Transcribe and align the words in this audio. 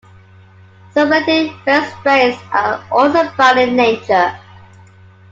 Some 0.95 1.11
related 1.11 1.51
fenestranes 1.63 2.39
are 2.51 2.83
also 2.91 3.29
found 3.33 3.59
in 3.59 3.75
nature. 3.75 4.35